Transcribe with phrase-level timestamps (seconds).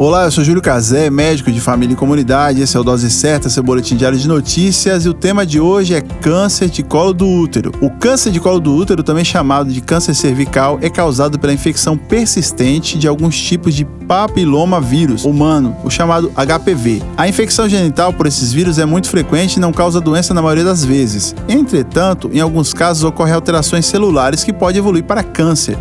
[0.00, 2.60] Olá, eu sou Júlio Cazé, médico de família e comunidade.
[2.60, 5.04] Esse é o Dose Certa, seu boletim diário de notícias.
[5.04, 7.72] E o tema de hoje é câncer de colo do útero.
[7.80, 11.98] O câncer de colo do útero, também chamado de câncer cervical, é causado pela infecção
[11.98, 17.02] persistente de alguns tipos de papiloma vírus humano, o chamado HPV.
[17.16, 20.64] A infecção genital por esses vírus é muito frequente e não causa doença na maioria
[20.64, 21.34] das vezes.
[21.48, 25.76] Entretanto, em alguns casos ocorrem alterações celulares que podem evoluir para câncer.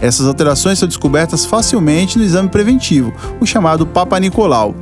[0.00, 4.74] Essas alterações são descobertas facilmente no exame preventivo, o chamado Papa Nicolau,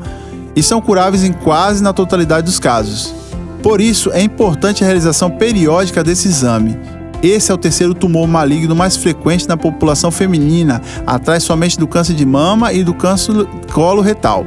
[0.56, 3.14] e são curáveis em quase na totalidade dos casos.
[3.62, 6.78] Por isso, é importante a realização periódica desse exame.
[7.22, 12.14] Esse é o terceiro tumor maligno mais frequente na população feminina, atrás somente do câncer
[12.14, 13.32] de mama e do câncer
[13.72, 14.44] colo-retal.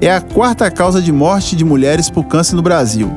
[0.00, 3.10] É a quarta causa de morte de mulheres por câncer no Brasil.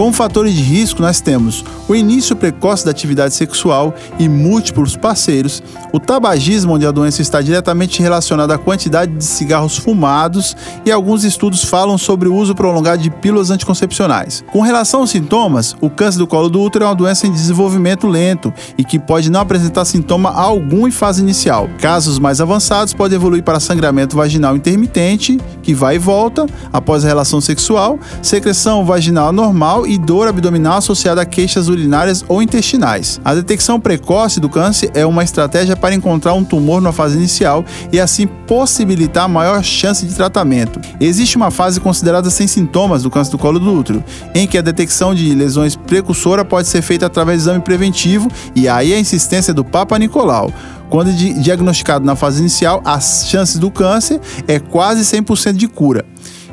[0.00, 5.62] Como fatores de risco, nós temos o início precoce da atividade sexual e múltiplos parceiros,
[5.92, 11.22] o tabagismo, onde a doença está diretamente relacionada à quantidade de cigarros fumados, e alguns
[11.22, 14.42] estudos falam sobre o uso prolongado de pílulas anticoncepcionais.
[14.50, 18.08] Com relação aos sintomas, o câncer do colo do útero é uma doença em desenvolvimento
[18.08, 21.68] lento e que pode não apresentar sintoma algum em fase inicial.
[21.78, 25.38] Casos mais avançados podem evoluir para sangramento vaginal intermitente,
[25.70, 31.22] que vai e volta após a relação sexual, secreção vaginal normal e dor abdominal associada
[31.22, 33.20] a queixas urinárias ou intestinais.
[33.24, 37.64] A detecção precoce do câncer é uma estratégia para encontrar um tumor na fase inicial
[37.92, 40.80] e assim possibilitar maior chance de tratamento.
[41.00, 44.02] Existe uma fase considerada sem sintomas do câncer do colo do útero,
[44.34, 48.68] em que a detecção de lesões precursora pode ser feita através do exame preventivo e
[48.68, 50.52] aí a insistência do Papa Nicolau.
[50.90, 56.04] Quando diagnosticado na fase inicial, as chances do câncer é quase 100% de cura.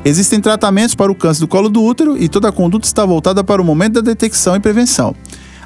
[0.04, 3.42] Existem tratamentos para o câncer do colo do útero e toda a conduta está voltada
[3.42, 5.12] para o momento da detecção e prevenção.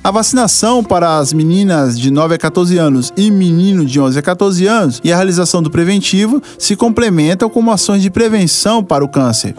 [0.02, 4.22] A vacinação para as meninas de 9 a 14 anos e menino de 11 a
[4.22, 9.08] 14 anos e a realização do preventivo se complementam como ações de prevenção para o
[9.08, 9.54] câncer.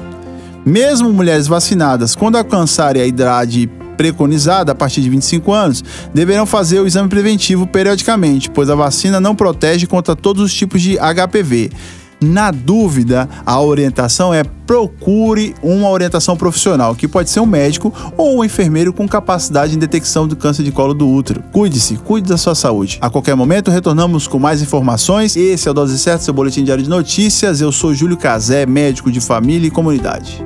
[0.66, 5.84] Mesmo mulheres vacinadas, quando alcançarem a idade preconizada a partir de 25 anos,
[6.14, 10.81] deverão fazer o exame preventivo periodicamente, pois a vacina não protege contra todos os tipos
[10.81, 11.72] de HPV.
[12.24, 18.40] Na dúvida, a orientação é procure uma orientação profissional, que pode ser um médico ou
[18.40, 21.44] um enfermeiro com capacidade em detecção do câncer de colo do útero.
[21.52, 22.98] Cuide-se, cuide da sua saúde.
[23.02, 25.36] A qualquer momento retornamos com mais informações.
[25.36, 27.60] Esse é o Dose Certa, seu boletim diário de notícias.
[27.60, 30.46] Eu sou Júlio Cazé, médico de família e comunidade.